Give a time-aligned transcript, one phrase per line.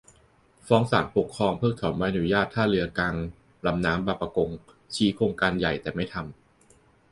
[0.67, 3.15] ฟ้องศาลปกครองเพิกถอนใบอนุญาตท่าเรือกลาง
[3.65, 4.49] ลำน้ำบางปะกง
[4.93, 6.33] ชี้โครงการใหญ่แต่ไม่ทำ